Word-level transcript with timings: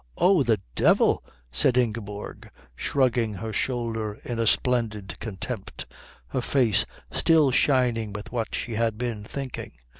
"Oh 0.17 0.41
the 0.41 0.59
Devil," 0.73 1.23
said 1.51 1.77
Ingeborg, 1.77 2.49
shrugging 2.75 3.35
her 3.35 3.53
shoulder 3.53 4.15
in 4.25 4.39
a 4.39 4.47
splendid 4.47 5.15
contempt, 5.19 5.85
her 6.29 6.41
face 6.41 6.87
still 7.11 7.51
shining 7.51 8.11
with 8.11 8.31
what 8.31 8.55
she 8.55 8.73
had 8.73 8.97
been 8.97 9.23
thinking. 9.23 9.73